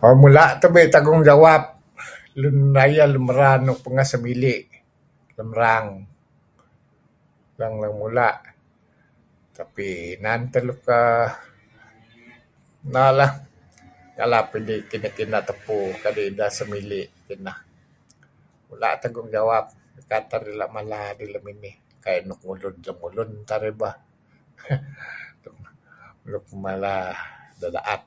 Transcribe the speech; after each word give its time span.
Mo 0.00 0.10
mula' 0.22 0.56
tabe 0.62 0.80
tagung 0.94 1.22
jawap 1.28 1.62
Lun 2.40 2.58
Rayeh 2.78 3.06
Lun 3.12 3.24
Merar 3.28 3.56
nuk 3.66 3.82
pangeh 3.84 4.06
simili' 4.12 4.58
lem 5.36 5.50
rang 5.60 5.86
lun 7.58 7.94
mula' 8.00 8.36
tapi 9.56 9.86
inan 10.14 10.40
teh 10.52 10.62
luk 10.68 10.80
uhm 10.98 11.30
ngalap 14.18 14.46
idih 14.58 14.80
kineh-kineh 14.90 15.42
tupu 15.48 15.78
kadi' 16.02 16.28
ideh 16.30 16.50
simii' 16.56 16.88
dih 16.90 17.40
nah 18.82 18.94
tagung 19.02 19.28
jawap 19.36 19.64
kadi' 20.10 20.28
narih' 20.30 20.58
la 20.60 20.66
mala 20.76 21.00
deh 21.18 21.28
lem 21.34 21.44
inih 21.54 21.76
pah. 22.02 22.12
Kateng 22.24 22.96
mulun 23.00 23.30
teh 23.48 23.54
arih 23.58 23.74
bah. 23.80 23.94
nuk 26.32 26.46
mala 26.64 26.94
nuk 27.60 27.70
daet. 27.76 28.02